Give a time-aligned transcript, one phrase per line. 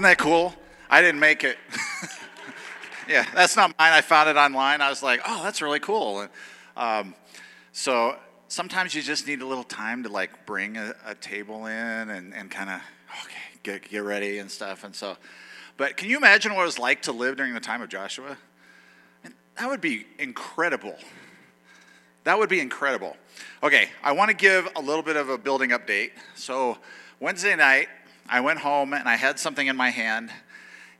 [0.00, 0.54] Isn't that cool?
[0.88, 1.58] I didn't make it.
[3.06, 3.92] yeah, that's not mine.
[3.92, 4.80] I found it online.
[4.80, 6.26] I was like, oh, that's really cool.
[6.74, 7.14] Um,
[7.72, 8.16] so
[8.48, 11.74] sometimes you just need a little time to like bring a, a table in
[12.08, 12.80] and, and kind of,
[13.24, 14.84] okay, get, get ready and stuff.
[14.84, 15.18] And so,
[15.76, 18.38] but can you imagine what it was like to live during the time of Joshua?
[19.58, 20.96] That would be incredible.
[22.24, 23.18] That would be incredible.
[23.62, 26.12] Okay, I want to give a little bit of a building update.
[26.36, 26.78] So,
[27.20, 27.88] Wednesday night,
[28.30, 30.30] I went home and I had something in my hand,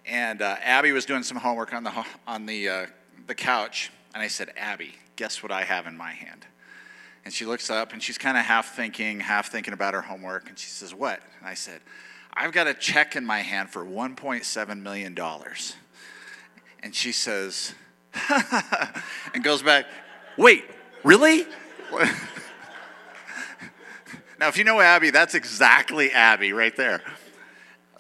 [0.05, 2.87] and uh, Abby was doing some homework on the on the uh,
[3.29, 6.45] the couch, and I said, "Abby, guess what I have in my hand?"
[7.25, 10.49] And she looks up and she's kind of half thinking, half thinking about her homework,
[10.49, 11.81] and she says, "What?" And I said,
[12.35, 15.77] "I've got a check in my hand for 1.7 million dollars."
[16.83, 17.75] And she says,
[19.35, 19.87] and goes back,
[20.37, 20.65] "Wait,
[21.05, 21.45] really?"
[24.41, 27.03] now, if you know Abby, that's exactly Abby right there.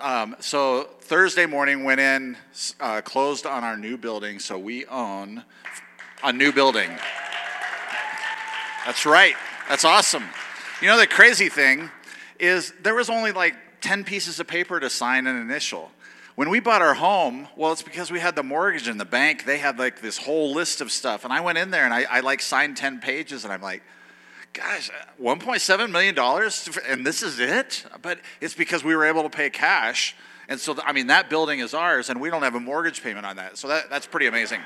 [0.00, 2.38] Um, so Thursday morning went in,
[2.80, 5.44] uh, closed on our new building, so we own
[6.24, 6.88] a new building.
[8.86, 9.34] That's right.
[9.68, 10.24] That's awesome.
[10.80, 11.90] You know, the crazy thing
[12.38, 15.90] is there was only like 10 pieces of paper to sign an initial.
[16.34, 19.44] When we bought our home, well, it's because we had the mortgage in the bank.
[19.44, 21.24] They had like this whole list of stuff.
[21.24, 23.82] And I went in there and I, I like signed 10 pages and I'm like,
[24.52, 26.18] gosh, $1.7 million
[26.88, 27.84] and this is it?
[28.02, 30.16] But it's because we were able to pay cash.
[30.48, 33.24] And so, I mean, that building is ours and we don't have a mortgage payment
[33.26, 33.56] on that.
[33.56, 34.60] So that, that's pretty amazing.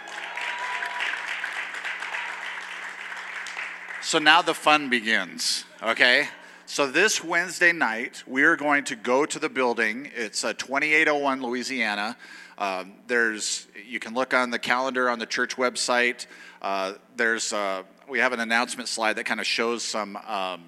[4.01, 6.29] So now the fun begins, okay?
[6.67, 10.11] So this Wednesday night, we are going to go to the building.
[10.15, 12.17] It's uh, 2801 Louisiana.
[12.59, 16.27] Um, there's, you can look on the calendar on the church website.
[16.62, 20.62] Uh, there's uh, we have an announcement slide that kind of shows some, um,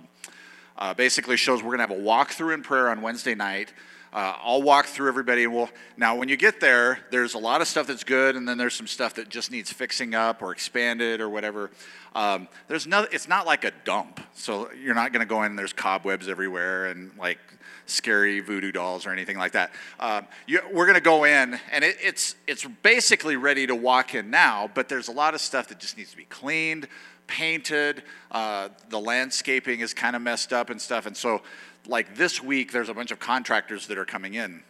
[0.79, 3.73] uh, basically shows we're going to have a walkthrough in prayer on Wednesday night.
[4.13, 5.45] Uh, I'll walk through everybody.
[5.45, 8.49] And we'll, now, when you get there, there's a lot of stuff that's good, and
[8.49, 11.71] then there's some stuff that just needs fixing up or expanded or whatever.
[12.15, 14.21] Um, there's no, it's not like a dump.
[14.35, 17.39] So you're not going to go in and there's cobwebs everywhere and like
[17.85, 19.71] scary voodoo dolls or anything like that.
[20.01, 24.15] Um, you, we're going to go in, and it, it's, it's basically ready to walk
[24.15, 26.89] in now, but there's a lot of stuff that just needs to be cleaned
[27.27, 28.03] painted.
[28.31, 31.07] Uh, the landscaping is kind of messed up and stuff.
[31.07, 31.43] And so,
[31.87, 34.63] like this week, there's a bunch of contractors that are coming in.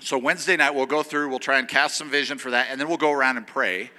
[0.00, 2.80] So, Wednesday night, we'll go through, we'll try and cast some vision for that, and
[2.80, 3.90] then we'll go around and pray.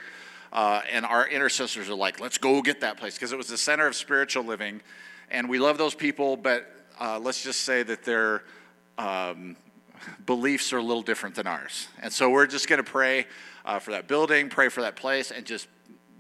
[0.52, 3.58] Uh, and our intercessors are like, let's go get that place because it was the
[3.58, 4.82] center of spiritual living.
[5.30, 6.70] And we love those people, but
[7.00, 8.44] uh, let's just say that their
[8.98, 9.56] um,
[10.26, 11.88] beliefs are a little different than ours.
[12.02, 13.28] And so we're just going to pray
[13.64, 15.68] uh, for that building, pray for that place, and just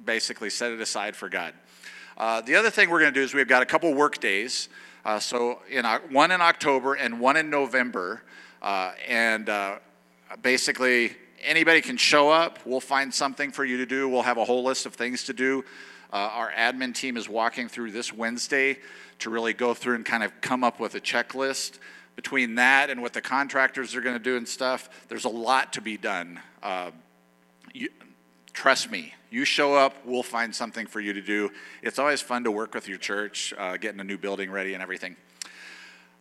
[0.05, 1.53] basically set it aside for God.
[2.21, 4.69] Uh, the other thing we're going to do is we've got a couple work days.
[5.03, 8.21] Uh, so in one in October and one in November,
[8.61, 9.77] uh, and uh,
[10.43, 12.59] basically anybody can show up.
[12.63, 14.07] We'll find something for you to do.
[14.07, 15.65] We'll have a whole list of things to do.
[16.13, 18.77] Uh, our admin team is walking through this Wednesday
[19.17, 21.79] to really go through and kind of come up with a checklist.
[22.15, 25.73] Between that and what the contractors are going to do and stuff, there's a lot
[25.73, 26.39] to be done.
[26.61, 26.91] Uh,
[27.73, 27.89] you,
[28.61, 31.49] trust me, you show up, we'll find something for you to do.
[31.81, 34.83] It's always fun to work with your church, uh, getting a new building ready and
[34.83, 35.15] everything.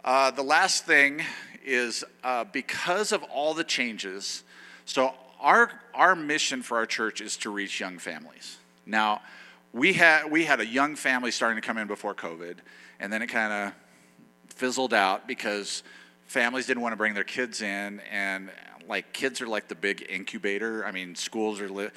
[0.03, 1.21] Uh, the last thing
[1.63, 4.43] is uh, because of all the changes,
[4.87, 8.57] so our, our mission for our church is to reach young families.
[8.87, 9.21] Now,
[9.75, 12.57] we had, we had a young family starting to come in before COVID,
[13.01, 13.75] and then it kind of
[14.49, 15.83] fizzled out because
[16.25, 18.49] families didn't want to bring their kids in, and
[18.89, 20.85] like kids are like the big incubator.
[20.85, 21.91] I mean, schools are li-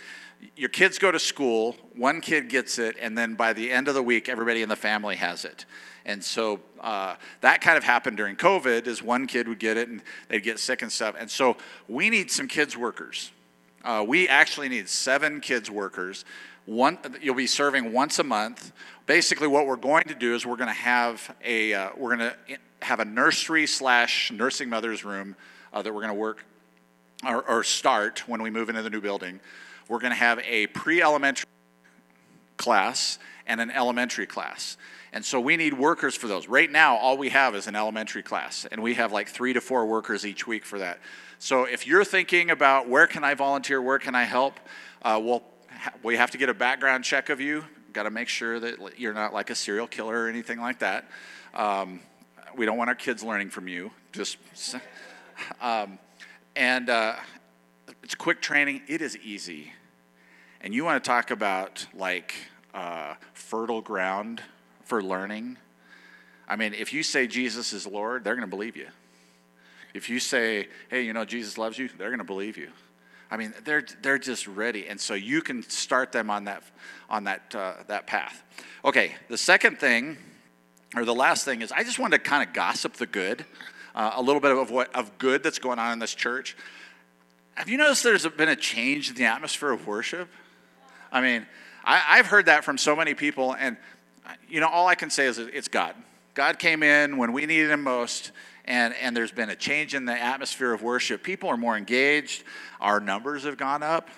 [0.56, 3.96] your kids go to school, one kid gets it, and then by the end of
[3.96, 5.66] the week, everybody in the family has it.
[6.06, 9.88] And so uh, that kind of happened during COVID, is one kid would get it
[9.88, 11.16] and they'd get sick and stuff.
[11.18, 11.58] And so
[11.88, 13.32] we need some kids workers.
[13.84, 16.26] Uh, we actually need seven kids workers.
[16.66, 18.72] One, you'll be serving once a month.
[19.06, 22.32] Basically, what we're going to do is we're going to have a uh, we're going
[22.32, 25.36] to have a nursery slash nursing mother's room
[25.74, 26.46] uh, that we're going to work
[27.26, 29.40] or, or start when we move into the new building
[29.88, 31.50] we're going to have a pre elementary
[32.58, 34.78] class and an elementary class.
[35.12, 36.48] And so we need workers for those.
[36.48, 39.62] Right now, all we have is an elementary class, and we have like three to
[39.62, 41.00] four workers each week for that.
[41.38, 44.60] So if you're thinking about where can I volunteer, where can I help,
[45.04, 45.44] uh, well,
[46.02, 47.66] we have to get a background check of you.
[47.92, 51.06] Got to make sure that you're not like a serial killer or anything like that.
[51.54, 52.00] Um,
[52.56, 53.92] we don't want our kids learning from you.
[54.14, 54.38] Just,
[55.62, 56.00] um,
[56.56, 57.16] and uh,
[58.04, 58.82] it's quick training.
[58.88, 59.74] It is easy.
[60.62, 62.34] And you want to talk about like
[62.74, 64.42] uh, fertile ground
[64.84, 65.58] for learning.
[66.48, 68.88] I mean, if you say Jesus is Lord, they're going to believe you.
[69.94, 72.70] If you say, hey, you know, Jesus loves you, they're going to believe you.
[73.30, 74.88] I mean, they're, they're just ready.
[74.88, 76.64] And so you can start them on that,
[77.10, 78.44] on that, uh, that path.
[78.86, 80.18] Okay, the second thing,
[80.96, 83.46] or the last thing, is I just wanted to kind of gossip the good,
[83.96, 86.56] uh, a little bit of what of good that's going on in this church.
[87.56, 90.30] Have you noticed there's been a change in the atmosphere of worship?
[91.12, 91.46] I mean,
[91.84, 93.78] I, have heard that from so many people, and
[94.48, 95.96] you know, all I can say is it's God.
[96.34, 98.32] God came in when we needed Him most,
[98.66, 101.22] and, and there's been a change in the atmosphere of worship.
[101.22, 102.44] People are more engaged.
[102.82, 104.10] Our numbers have gone up.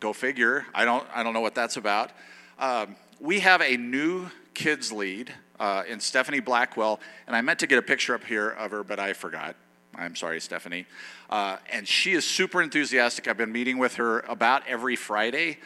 [0.00, 0.66] Go figure.
[0.74, 2.10] I don't, I don't know what that's about.
[2.58, 7.68] Um, we have a new kids lead uh, in Stephanie Blackwell, and I meant to
[7.68, 9.54] get a picture up here of her, but I forgot.
[9.94, 10.86] I'm sorry, Stephanie.
[11.28, 13.28] Uh, and she is super enthusiastic.
[13.28, 15.58] I've been meeting with her about every Friday,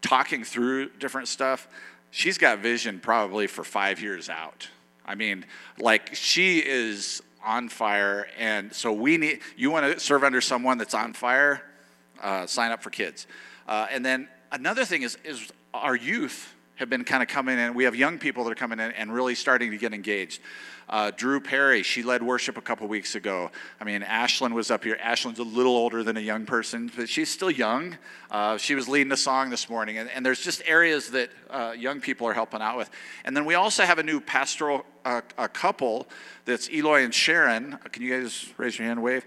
[0.00, 1.66] talking through different stuff.
[2.12, 4.68] She's got vision probably for five years out.
[5.04, 5.44] I mean,
[5.78, 8.28] like she is on fire.
[8.38, 11.62] And so we need, you want to serve under someone that's on fire,
[12.22, 13.26] uh, sign up for kids.
[13.66, 17.74] Uh, and then another thing is, is our youth have been kind of coming in.
[17.74, 20.40] We have young people that are coming in and really starting to get engaged.
[20.88, 23.50] Uh, Drew Perry, she led worship a couple weeks ago.
[23.80, 24.96] I mean, Ashlyn was up here.
[24.96, 27.98] Ashlyn's a little older than a young person, but she's still young.
[28.30, 31.74] Uh, she was leading a song this morning, and, and there's just areas that uh,
[31.78, 32.90] young people are helping out with.
[33.26, 36.08] And then we also have a new pastoral uh, a couple
[36.46, 37.78] that's Eloy and Sharon.
[37.92, 39.24] Can you guys raise your hand, wave?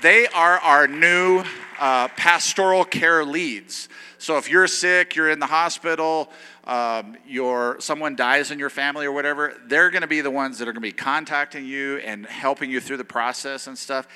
[0.00, 1.44] They are our new
[1.78, 3.88] uh, pastoral care leads.
[4.18, 6.30] So if you're sick, you're in the hospital,
[6.64, 10.58] um, your someone dies in your family or whatever, they're going to be the ones
[10.58, 14.06] that are going to be contacting you and helping you through the process and stuff.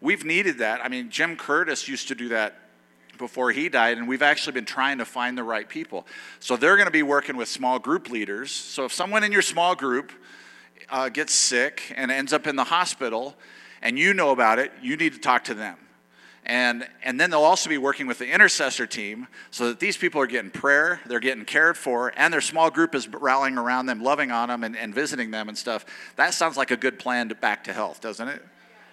[0.00, 0.84] We've needed that.
[0.84, 2.60] I mean, Jim Curtis used to do that
[3.18, 6.06] before he died, and we've actually been trying to find the right people.
[6.38, 8.52] So they're going to be working with small group leaders.
[8.52, 10.12] So if someone in your small group
[10.90, 13.34] uh, gets sick and ends up in the hospital,
[13.82, 15.76] and you know about it, you need to talk to them.
[16.46, 20.20] And, and then they'll also be working with the intercessor team so that these people
[20.20, 24.00] are getting prayer, they're getting cared for, and their small group is rallying around them,
[24.00, 25.84] loving on them, and, and visiting them and stuff.
[26.14, 28.42] That sounds like a good plan to back to health, doesn't it?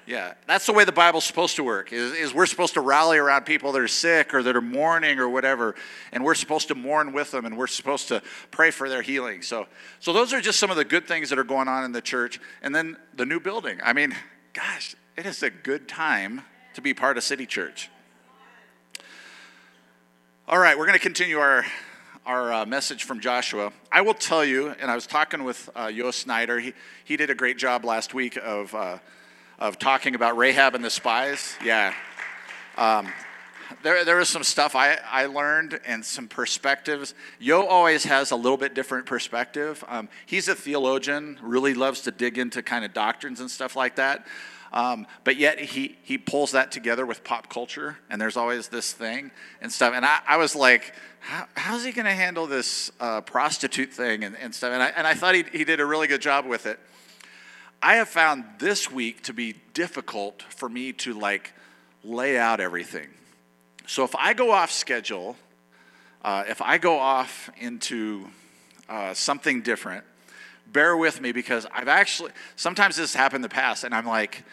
[0.05, 1.93] Yeah, that's the way the Bible's supposed to work.
[1.93, 5.19] Is, is we're supposed to rally around people that are sick or that are mourning
[5.19, 5.75] or whatever,
[6.11, 8.21] and we're supposed to mourn with them, and we're supposed to
[8.51, 9.41] pray for their healing.
[9.43, 9.67] So,
[9.99, 12.01] so those are just some of the good things that are going on in the
[12.01, 12.41] church.
[12.61, 13.79] And then the new building.
[13.81, 14.13] I mean,
[14.53, 16.43] gosh, it is a good time
[16.75, 17.89] to be part of City Church.
[20.47, 21.65] All right, we're going to continue our,
[22.23, 23.73] our uh, message from Joshua.
[23.91, 26.73] I will tell you, and I was talking with uh, Yo Snyder, he,
[27.03, 28.99] he did a great job last week of, uh,
[29.57, 31.55] of talking about Rahab and the spies.
[31.63, 31.93] Yeah.
[32.77, 33.11] Um,
[33.81, 37.13] there, there was some stuff I, I learned and some perspectives.
[37.39, 39.83] Yo always has a little bit different perspective.
[39.87, 43.95] Um, he's a theologian, really loves to dig into kind of doctrines and stuff like
[43.95, 44.25] that.
[44.71, 48.91] Um, but yet he, he pulls that together with pop culture, and there's always this
[48.91, 49.29] thing
[49.61, 49.93] and stuff.
[49.93, 54.23] And I, I was like, How, how's he going to handle this uh, prostitute thing
[54.23, 54.73] and, and stuff?
[54.73, 56.79] And I, and I thought he, he did a really good job with it.
[57.83, 61.53] I have found this week to be difficult for me to like
[62.03, 63.09] lay out everything.
[63.85, 65.35] So if I go off schedule,
[66.23, 68.27] uh, if I go off into
[68.87, 70.05] uh, something different,
[70.67, 74.05] bear with me because I've actually, sometimes this has happened in the past, and I'm
[74.05, 74.43] like,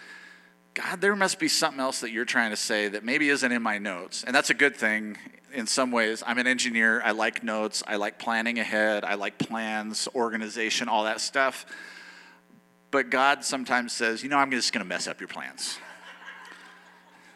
[0.74, 3.62] God, there must be something else that you're trying to say that maybe isn't in
[3.62, 4.24] my notes.
[4.24, 5.16] And that's a good thing
[5.52, 6.22] in some ways.
[6.24, 7.02] I'm an engineer.
[7.04, 7.82] I like notes.
[7.86, 9.04] I like planning ahead.
[9.04, 11.66] I like plans, organization, all that stuff.
[12.90, 15.78] But God sometimes says, you know, I'm just going to mess up your plans.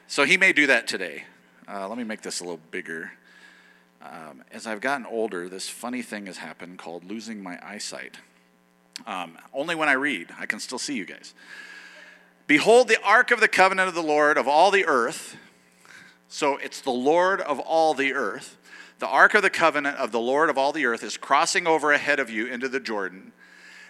[0.07, 1.25] so he may do that today.
[1.67, 3.13] Uh, let me make this a little bigger.
[4.03, 8.19] Um, as I've gotten older, this funny thing has happened called losing my eyesight.
[9.07, 11.33] Um, only when I read, I can still see you guys.
[12.47, 15.37] Behold, the ark of the covenant of the Lord of all the earth.
[16.29, 18.59] So it's the Lord of all the earth.
[18.99, 21.93] The ark of the covenant of the Lord of all the earth is crossing over
[21.93, 23.33] ahead of you into the Jordan.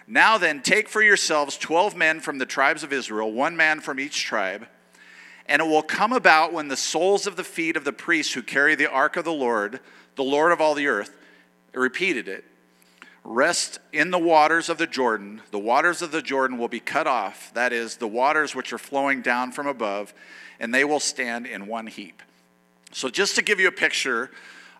[0.07, 3.99] Now then, take for yourselves 12 men from the tribes of Israel, one man from
[3.99, 4.67] each tribe.
[5.47, 8.41] And it will come about when the soles of the feet of the priests who
[8.41, 9.79] carry the ark of the Lord,
[10.15, 11.15] the Lord of all the earth,
[11.73, 12.45] repeated it,
[13.23, 17.07] rest in the waters of the Jordan, the waters of the Jordan will be cut
[17.07, 20.13] off, that is, the waters which are flowing down from above,
[20.59, 22.21] and they will stand in one heap.
[22.91, 24.31] So, just to give you a picture,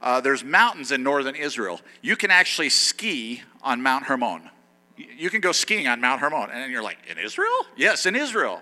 [0.02, 1.82] uh, there's mountains in northern Israel.
[2.02, 4.50] You can actually ski on Mount Hermon.
[4.96, 6.50] You can go skiing on Mount Hermon.
[6.52, 7.50] And you're like, in Israel?
[7.76, 8.62] Yes, in Israel.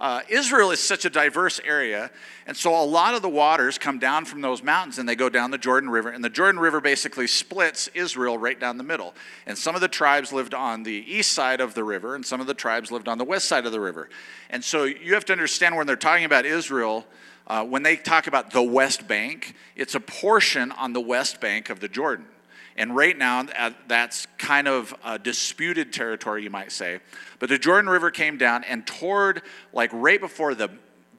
[0.00, 2.10] Uh, Israel is such a diverse area,
[2.46, 5.28] and so a lot of the waters come down from those mountains and they go
[5.28, 6.10] down the Jordan River.
[6.10, 9.14] And the Jordan River basically splits Israel right down the middle.
[9.46, 12.40] And some of the tribes lived on the east side of the river, and some
[12.40, 14.08] of the tribes lived on the west side of the river.
[14.50, 17.06] And so you have to understand when they're talking about Israel,
[17.46, 21.70] uh, when they talk about the West Bank, it's a portion on the west bank
[21.70, 22.26] of the Jordan.
[22.76, 27.00] And right now, uh, that's kind of a disputed territory, you might say.
[27.38, 30.70] But the Jordan River came down and toward, like right before the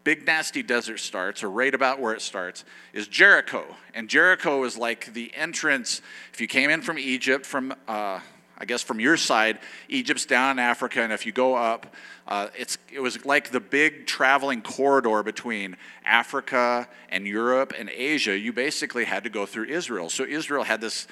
[0.03, 3.65] big nasty desert starts, or right about where it starts, is Jericho.
[3.93, 6.01] And Jericho is like the entrance.
[6.33, 8.19] If you came in from Egypt, from uh,
[8.57, 9.59] I guess from your side,
[9.89, 11.93] Egypt's down in Africa, and if you go up,
[12.27, 18.37] uh, it's, it was like the big traveling corridor between Africa and Europe and Asia.
[18.37, 20.09] You basically had to go through Israel.
[20.09, 21.07] So Israel had this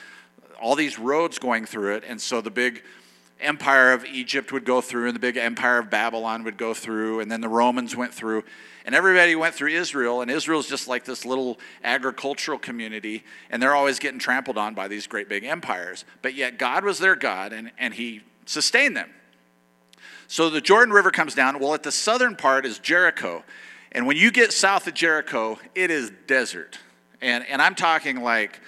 [0.61, 2.03] all these roads going through it.
[2.07, 2.83] And so the big
[3.39, 7.19] empire of Egypt would go through, and the big empire of Babylon would go through,
[7.19, 8.43] and then the Romans went through.
[8.85, 13.75] And everybody went through Israel, and Israel's just like this little agricultural community, and they're
[13.75, 16.03] always getting trampled on by these great big empires.
[16.21, 19.09] But yet God was their God, and, and He sustained them.
[20.27, 21.59] So the Jordan River comes down.
[21.59, 23.43] Well, at the southern part is Jericho.
[23.91, 26.79] And when you get south of Jericho, it is desert.
[27.21, 28.59] And, and I'm talking like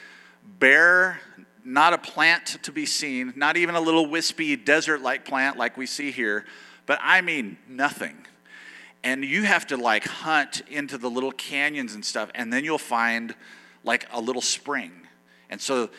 [0.59, 1.19] bare
[1.65, 5.75] not a plant to be seen, not even a little wispy desert like plant like
[5.75, 6.45] we see here,
[6.85, 8.15] but I mean nothing.
[9.03, 12.77] And you have to like hunt into the little canyons and stuff, and then you'll
[12.77, 13.35] find
[13.83, 14.91] like a little spring.
[15.49, 15.89] And so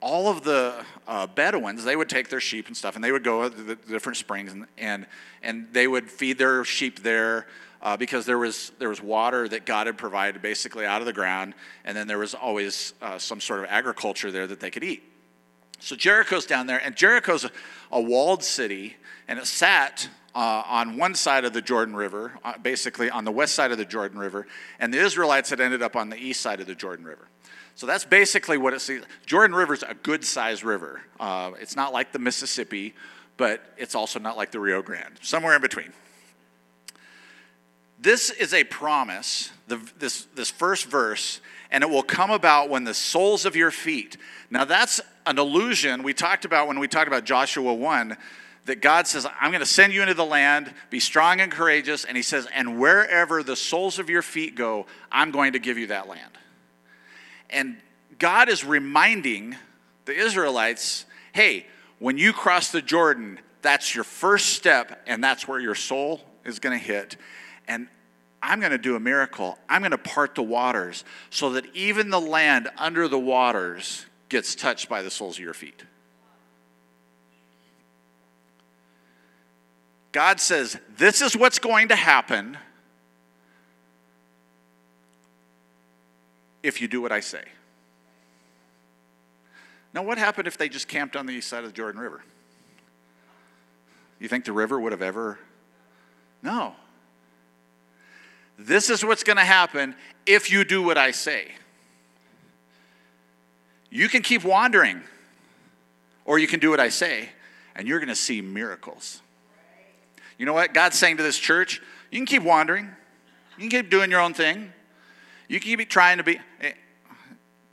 [0.00, 3.24] all of the uh, Bedouins, they would take their sheep and stuff, and they would
[3.24, 5.06] go to the different springs, and, and,
[5.42, 7.46] and they would feed their sheep there
[7.82, 11.12] uh, because there was, there was water that God had provided basically out of the
[11.12, 14.84] ground, and then there was always uh, some sort of agriculture there that they could
[14.84, 15.02] eat.
[15.80, 17.50] So Jericho's down there, and Jericho's a,
[17.90, 18.96] a walled city,
[19.26, 23.32] and it sat uh, on one side of the Jordan River, uh, basically on the
[23.32, 24.46] west side of the Jordan River,
[24.78, 27.28] and the Israelites had ended up on the east side of the Jordan River.
[27.74, 28.86] So that's basically what it's.
[28.86, 31.00] The Jordan River's a good sized river.
[31.18, 32.94] Uh, it's not like the Mississippi,
[33.38, 35.92] but it's also not like the Rio Grande, somewhere in between.
[38.00, 42.84] This is a promise, the, this, this first verse, and it will come about when
[42.84, 44.16] the soles of your feet.
[44.48, 48.16] Now, that's an illusion we talked about when we talked about Joshua 1
[48.64, 52.06] that God says, I'm going to send you into the land, be strong and courageous.
[52.06, 55.76] And He says, and wherever the soles of your feet go, I'm going to give
[55.76, 56.38] you that land.
[57.50, 57.76] And
[58.18, 59.56] God is reminding
[60.06, 61.04] the Israelites,
[61.34, 61.66] hey,
[61.98, 66.60] when you cross the Jordan, that's your first step, and that's where your sole is
[66.60, 67.18] going to hit
[67.70, 67.86] and
[68.42, 69.56] I'm going to do a miracle.
[69.68, 74.56] I'm going to part the waters so that even the land under the waters gets
[74.56, 75.84] touched by the soles of your feet.
[80.10, 82.58] God says, This is what's going to happen
[86.64, 87.44] if you do what I say.
[89.94, 92.22] Now, what happened if they just camped on the east side of the Jordan River?
[94.18, 95.38] You think the river would have ever?
[96.42, 96.74] No.
[98.60, 99.94] This is what's going to happen
[100.26, 101.52] if you do what I say.
[103.88, 105.00] You can keep wandering,
[106.26, 107.30] or you can do what I say,
[107.74, 109.22] and you're going to see miracles.
[110.36, 110.74] You know what?
[110.74, 112.84] God's saying to this church, you can keep wandering,
[113.56, 114.70] you can keep doing your own thing,
[115.48, 116.38] you can keep trying to be.
[116.60, 116.72] Eh,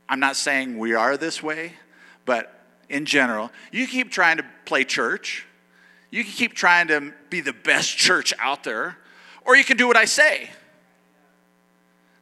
[0.08, 1.74] I'm not saying we are this way,
[2.24, 5.46] but in general, you keep trying to play church.
[6.10, 8.96] You can keep trying to be the best church out there,
[9.44, 10.48] or you can do what I say.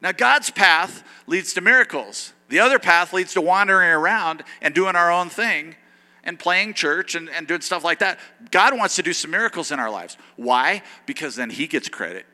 [0.06, 2.32] Now, God's path leads to miracles.
[2.48, 5.74] The other path leads to wandering around and doing our own thing
[6.22, 8.20] and playing church and, and doing stuff like that.
[8.52, 10.16] God wants to do some miracles in our lives.
[10.36, 10.84] Why?
[11.06, 12.24] Because then He gets credit.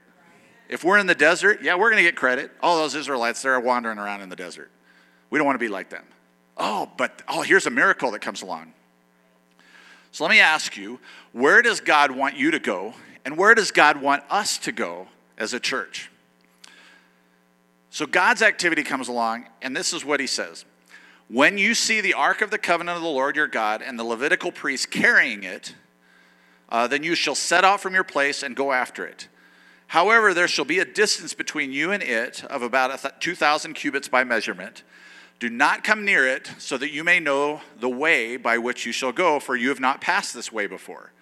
[0.69, 2.50] If we're in the desert, yeah, we're going to get credit.
[2.62, 4.71] All those Israelites, they're wandering around in the desert.
[5.31, 6.05] We don't want to be like them.
[6.59, 8.75] Oh, but oh, here's a miracle that comes along.
[10.11, 11.00] So let me ask you
[11.33, 12.93] where does God want you to go,
[13.25, 16.11] and where does God want us to go as a church?
[17.92, 20.64] So God's activity comes along, and this is what he says
[21.28, 24.04] When you see the ark of the covenant of the Lord your God and the
[24.04, 25.75] Levitical priest carrying it,
[26.70, 29.28] uh, then you shall set out from your place and go after it.
[29.88, 34.25] However, there shall be a distance between you and it of about 2,000 cubits by
[34.25, 34.84] measurement.
[35.38, 38.92] Do not come near it, so that you may know the way by which you
[38.92, 41.12] shall go, for you have not passed this way before.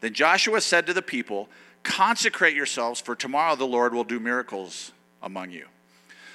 [0.00, 1.48] Then Joshua said to the people,
[1.82, 5.64] Consecrate yourselves, for tomorrow the Lord will do miracles among you.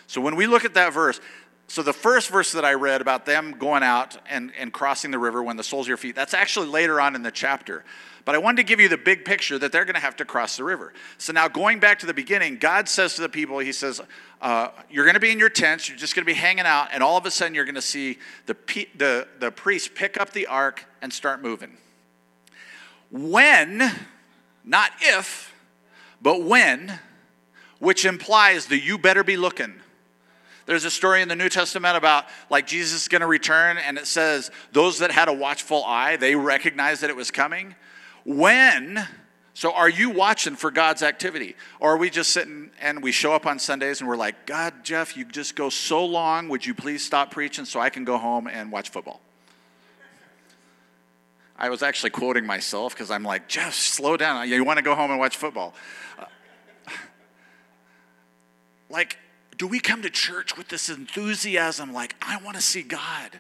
[0.08, 1.20] So when we look at that verse,
[1.68, 5.20] so the first verse that I read about them going out and, and crossing the
[5.20, 7.84] river when the soles of your feet, that's actually later on in the chapter.
[8.24, 10.26] But I wanted to give you the big picture that they're going to have to
[10.26, 10.94] cross the river.
[11.20, 14.02] So now, going back to the beginning, God says to the people, He says,
[14.42, 16.90] uh, You're going to be in your tents, you're just going to be hanging out,
[16.92, 18.56] and all of a sudden you're going to see the,
[18.96, 21.78] the, the priest pick up the ark and start moving.
[23.12, 23.92] When,
[24.64, 25.54] not if,
[26.20, 27.00] but when,
[27.78, 29.76] which implies that you better be looking.
[30.66, 33.98] There's a story in the New Testament about like Jesus is going to return, and
[33.98, 37.76] it says those that had a watchful eye, they recognized that it was coming.
[38.24, 39.08] When,
[39.54, 41.56] so are you watching for God's activity?
[41.80, 44.74] Or are we just sitting and we show up on Sundays and we're like, God,
[44.84, 46.50] Jeff, you just go so long.
[46.50, 49.22] Would you please stop preaching so I can go home and watch football?
[51.58, 54.50] I was actually quoting myself because I'm like, Jeff, slow down.
[54.50, 55.74] You want to go home and watch football.
[56.20, 56.26] Uh,
[58.90, 59.18] like,
[59.58, 63.40] do we come to church with this enthusiasm like, I want to see God?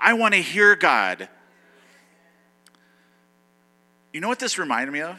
[0.00, 1.28] I want to hear God.
[4.12, 5.16] You know what this reminded me of?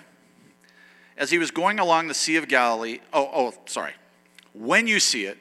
[1.17, 3.93] As he was going along the Sea of Galilee, oh, oh, sorry.
[4.53, 5.37] When you see it,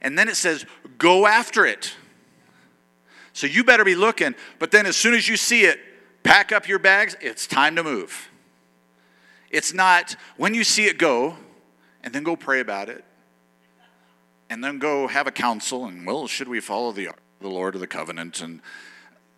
[0.00, 0.64] and then it says,
[0.96, 1.94] go after it.
[3.32, 5.78] So you better be looking, but then as soon as you see it,
[6.22, 8.30] pack up your bags, it's time to move.
[9.50, 11.36] It's not when you see it go,
[12.02, 13.04] and then go pray about it,
[14.50, 17.80] and then go have a council, and well, should we follow the, the Lord of
[17.80, 18.42] the covenant?
[18.42, 18.60] And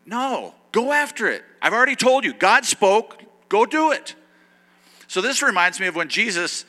[0.06, 1.44] no, go after it.
[1.60, 4.14] I've already told you, God spoke, Go do it.
[5.08, 6.64] So this reminds me of when Jesus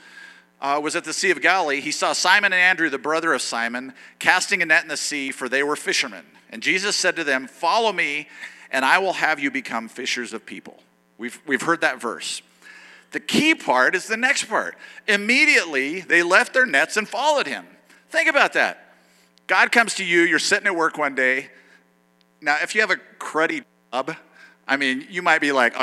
[0.59, 1.79] uh, was at the Sea of Galilee.
[1.79, 5.31] He saw Simon and Andrew, the brother of Simon, casting a net in the sea,
[5.31, 6.25] for they were fishermen.
[6.49, 8.27] And Jesus said to them, Follow me,
[8.69, 10.83] and I will have you become fishers of people.
[11.17, 12.41] We've, we've heard that verse.
[13.11, 14.75] The key part is the next part.
[15.07, 17.65] Immediately, they left their nets and followed him.
[18.13, 18.93] Think about that.
[19.47, 21.49] God comes to you, you're sitting at work one day.
[22.41, 24.15] Now, if you have a cruddy job,
[24.67, 25.75] I mean, you might be like,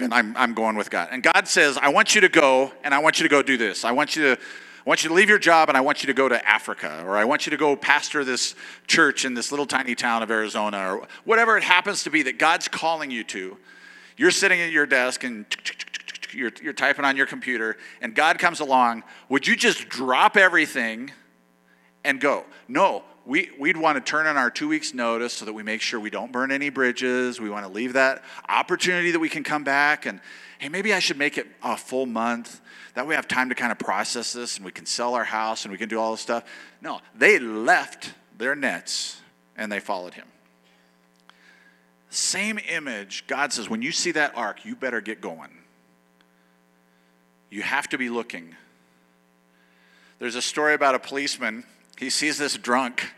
[0.00, 1.10] and I'm, I'm going with God.
[1.12, 3.56] And God says, I want you to go, and I want you to go do
[3.56, 3.84] this.
[3.84, 6.08] I want you to, I want you to leave your job, and I want you
[6.08, 8.56] to go to Africa, or I want you to go pastor this
[8.88, 12.36] church in this little tiny town of Arizona, or whatever it happens to be that
[12.36, 13.56] God's calling you to.
[14.16, 15.46] You're sitting at your desk and
[16.34, 19.04] you're, you're typing on your computer, and God comes along.
[19.28, 21.12] Would you just drop everything
[22.06, 22.44] and go?
[22.68, 25.82] No, we, we'd want to turn on our two weeks notice so that we make
[25.82, 27.40] sure we don't burn any bridges.
[27.40, 30.20] We want to leave that opportunity that we can come back and,
[30.58, 32.60] hey, maybe I should make it a full month.
[32.94, 35.24] That way we have time to kind of process this and we can sell our
[35.24, 36.44] house and we can do all this stuff.
[36.80, 39.20] No, they left their nets
[39.56, 40.26] and they followed him.
[42.08, 45.50] Same image, God says, when you see that ark, you better get going.
[47.50, 48.54] You have to be looking.
[50.18, 51.64] There's a story about a policeman
[51.98, 53.12] he sees this drunk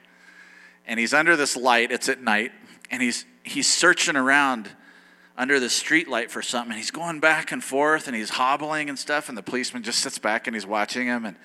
[0.87, 1.91] and he's under this light.
[1.91, 2.53] It's at night
[2.91, 4.71] and he's, he's searching around
[5.37, 6.73] under the street light for something.
[6.73, 9.29] And he's going back and forth and he's hobbling and stuff.
[9.29, 11.25] And the policeman just sits back and he's watching him.
[11.25, 11.37] And,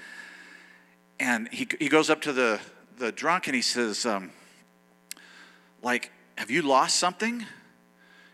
[1.20, 2.60] and he, he goes up to the,
[2.98, 4.32] the drunk and he says, um,
[5.82, 7.46] like, have you lost something?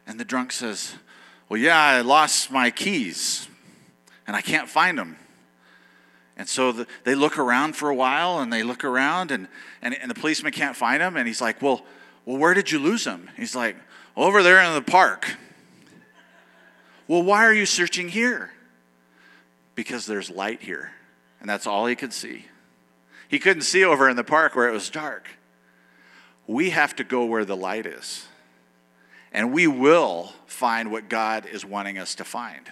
[0.07, 0.95] And the drunk says,
[1.49, 3.47] well, yeah, I lost my keys
[4.27, 5.17] and I can't find them.
[6.39, 9.49] And so the, they look around for a while and they look around and,
[9.81, 11.17] and, and the policeman can't find him.
[11.17, 11.85] And he's like, well,
[12.25, 13.29] well, where did you lose him?
[13.35, 13.75] He's like,
[14.15, 15.35] over there in the park.
[17.09, 18.51] Well, why are you searching here?
[19.75, 20.91] Because there's light here.
[21.41, 22.45] And that's all he could see.
[23.27, 25.27] He couldn't see over in the park where it was dark.
[26.47, 28.27] We have to go where the light is.
[29.33, 32.71] And we will find what God is wanting us to find.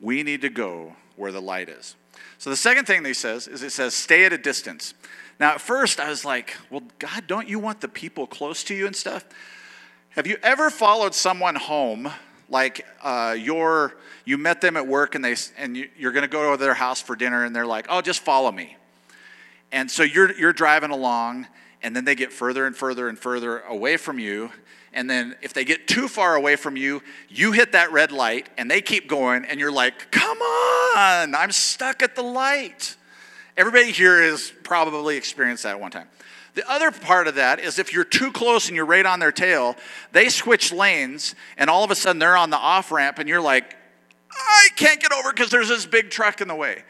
[0.00, 1.96] We need to go where the light is.
[2.38, 4.94] So the second thing that he says is it says, stay at a distance.
[5.40, 8.74] Now, at first, I was like, well, God, don't you want the people close to
[8.74, 9.24] you and stuff?
[10.10, 12.10] Have you ever followed someone home,
[12.48, 16.28] like uh, you're, you met them at work and, they, and you, you're going to
[16.28, 18.76] go to their house for dinner and they're like, oh, just follow me.
[19.70, 21.46] And so you're, you're driving along
[21.82, 24.50] and then they get further and further and further away from you
[24.98, 28.48] and then if they get too far away from you, you hit that red light
[28.58, 32.96] and they keep going, and you're like, come on, I'm stuck at the light.
[33.56, 36.08] Everybody here has probably experienced that one time.
[36.54, 39.30] The other part of that is if you're too close and you're right on their
[39.30, 39.76] tail,
[40.10, 43.40] they switch lanes, and all of a sudden they're on the off ramp, and you're
[43.40, 43.76] like,
[44.32, 46.82] I can't get over because there's this big truck in the way.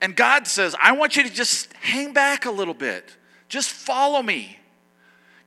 [0.00, 3.14] And God says, I want you to just hang back a little bit.
[3.50, 4.58] Just follow me.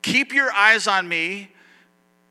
[0.04, 1.51] Keep your eyes on me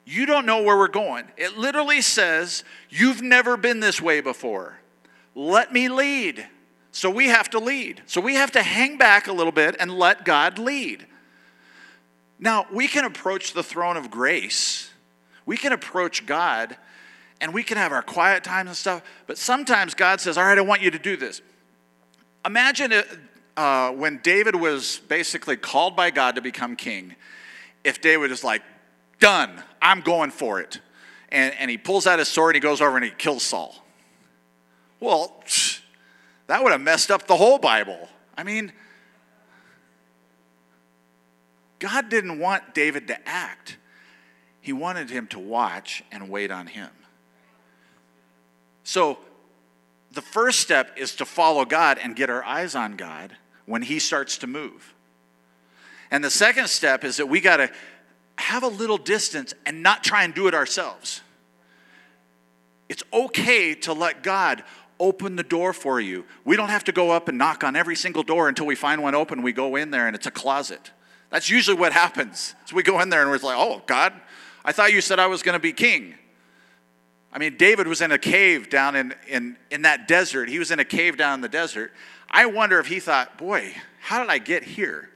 [0.05, 1.27] you don't know where we're going.
[1.37, 4.79] It literally says, You've never been this way before.
[5.35, 6.47] Let me lead.
[6.93, 8.03] So we have to lead.
[8.07, 11.07] So we have to hang back a little bit and let God lead.
[12.39, 14.91] Now, we can approach the throne of grace.
[15.47, 16.77] We can approach God
[17.41, 20.59] and we can have our quiet times and stuff, but sometimes God says, All right,
[20.59, 21.41] I want you to do this.
[22.45, 23.09] Imagine it,
[23.57, 27.15] uh, when David was basically called by God to become king,
[27.85, 28.63] if David is like,
[29.19, 30.81] Done, I'm going for it.
[31.31, 33.75] And, and he pulls out his sword and he goes over and he kills Saul.
[34.99, 35.43] Well,
[36.47, 38.09] that would have messed up the whole Bible.
[38.37, 38.73] I mean,
[41.81, 43.79] God didn't want David to act,
[44.61, 46.91] He wanted him to watch and wait on Him.
[48.85, 49.19] So,
[50.13, 53.99] the first step is to follow God and get our eyes on God when He
[53.99, 54.95] starts to move.
[56.11, 57.71] And the second step is that we got to
[58.51, 61.23] have a little distance and not try and do it ourselves.
[62.89, 64.65] It's okay to let God
[64.99, 66.25] open the door for you.
[66.45, 69.03] We don't have to go up and knock on every single door until we find
[69.03, 69.43] one open.
[69.43, 70.91] We go in there and it's a closet.
[71.31, 72.55] That's usually what happens.
[72.67, 74.13] So we go in there and we're like, oh, God,
[74.65, 76.15] I thought you said I was going to be king.
[77.33, 80.49] I mean, David was in a cave down in, in, in that desert.
[80.49, 81.93] He was in a cave down in the desert.
[82.31, 85.09] I wonder if he thought, boy, how did I get here?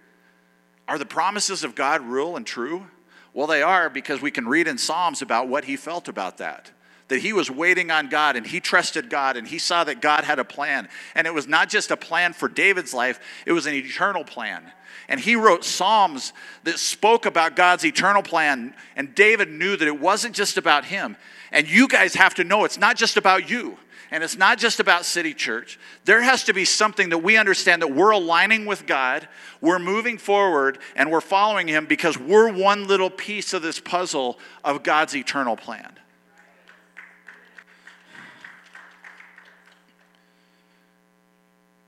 [0.88, 2.86] Are the promises of God real and true?
[3.34, 6.70] Well, they are because we can read in Psalms about what he felt about that.
[7.08, 10.24] That he was waiting on God and he trusted God and he saw that God
[10.24, 10.88] had a plan.
[11.14, 14.72] And it was not just a plan for David's life, it was an eternal plan.
[15.08, 16.32] And he wrote Psalms
[16.64, 18.74] that spoke about God's eternal plan.
[18.96, 21.16] And David knew that it wasn't just about him.
[21.52, 23.76] And you guys have to know it's not just about you.
[24.10, 25.78] And it's not just about City Church.
[26.04, 29.26] There has to be something that we understand that we're aligning with God,
[29.60, 34.38] we're moving forward, and we're following Him because we're one little piece of this puzzle
[34.62, 35.90] of God's eternal plan.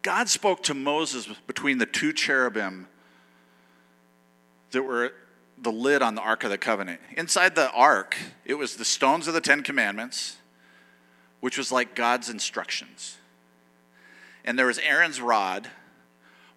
[0.07, 2.87] God spoke to Moses between the two cherubim
[4.71, 5.12] that were
[5.59, 7.01] the lid on the Ark of the Covenant.
[7.16, 10.37] Inside the Ark, it was the stones of the Ten Commandments,
[11.40, 13.16] which was like God's instructions.
[14.45, 15.69] And there was Aaron's rod,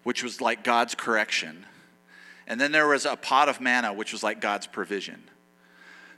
[0.04, 1.66] which was like God's correction.
[2.46, 5.24] And then there was a pot of manna, which was like God's provision.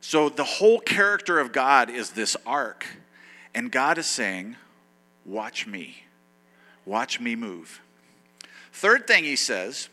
[0.02, 2.86] So the whole character of God is this ark.
[3.54, 4.56] And God is saying,
[5.24, 6.04] Watch me.
[6.84, 7.80] Watch me move.
[8.72, 9.88] Third thing he says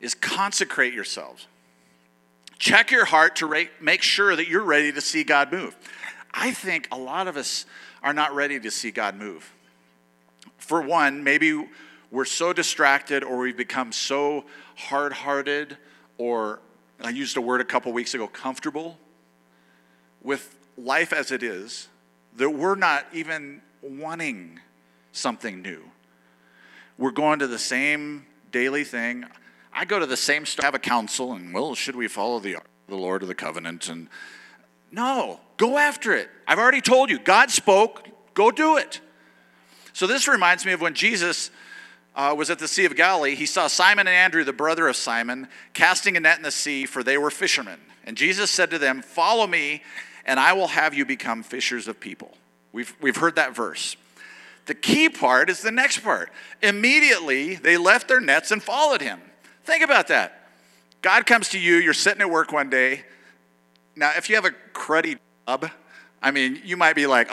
[0.00, 1.46] is consecrate yourselves.
[2.58, 5.76] Check your heart to make sure that you're ready to see God move.
[6.32, 7.66] I think a lot of us
[8.02, 9.52] are not ready to see God move.
[10.58, 11.66] For one, maybe
[12.10, 14.44] we're so distracted or we've become so
[14.76, 15.76] hard hearted
[16.16, 16.60] or
[17.00, 18.98] I used a word a couple weeks ago comfortable
[20.22, 21.88] with life as it is
[22.36, 24.60] that we're not even wanting
[25.18, 25.82] something new.
[26.96, 29.24] We're going to the same daily thing.
[29.72, 32.56] I go to the same store, have a council, and well, should we follow the,
[32.88, 33.88] the Lord of the covenant?
[33.88, 34.08] And
[34.90, 36.28] no, go after it.
[36.46, 39.00] I've already told you, God spoke, go do it.
[39.92, 41.50] So this reminds me of when Jesus
[42.14, 43.34] uh, was at the Sea of Galilee.
[43.34, 46.86] He saw Simon and Andrew, the brother of Simon, casting a net in the sea,
[46.86, 47.78] for they were fishermen.
[48.04, 49.82] And Jesus said to them, Follow me,
[50.24, 52.36] and I will have you become fishers of people.
[52.72, 53.96] We've, we've heard that verse.
[54.68, 56.30] The key part is the next part.
[56.62, 59.18] Immediately, they left their nets and followed him.
[59.64, 60.50] Think about that.
[61.00, 63.04] God comes to you, you're sitting at work one day.
[63.96, 65.70] Now, if you have a cruddy job,
[66.22, 67.30] I mean, you might be like,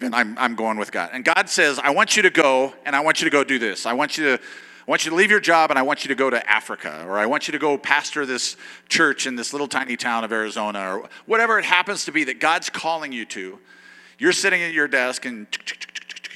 [0.00, 1.10] I'm, I'm going with God.
[1.12, 3.58] And God says, I want you to go, and I want you to go do
[3.58, 3.84] this.
[3.84, 4.42] I want you to.
[4.42, 7.04] I want you to leave your job and I want you to go to Africa,
[7.06, 8.56] or I want you to go pastor this
[8.88, 12.40] church in this little tiny town of Arizona, or whatever it happens to be that
[12.40, 13.58] God's calling you to.
[14.18, 15.46] You're sitting at your desk and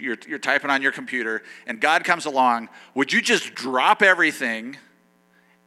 [0.02, 2.68] you're, you're typing on your computer, and God comes along.
[2.94, 4.76] Would you just drop everything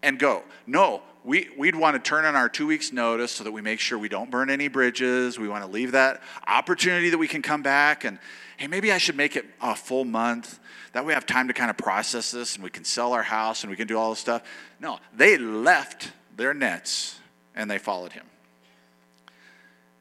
[0.06, 0.44] and go.
[0.68, 3.80] No, we, we'd want to turn on our two weeks' notice so that we make
[3.80, 5.40] sure we don't burn any bridges.
[5.40, 8.20] We want to leave that opportunity that we can come back and,
[8.58, 10.60] hey, maybe I should make it a full month.
[10.94, 13.24] That way we have time to kind of process this and we can sell our
[13.24, 14.44] house and we can do all this stuff.
[14.80, 17.20] No, they left their nets
[17.56, 18.28] and they followed him.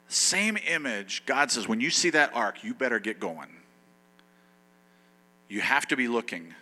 [0.07, 3.54] Same image, God says, when you see that ark, you better get going.
[5.47, 6.53] You have to be looking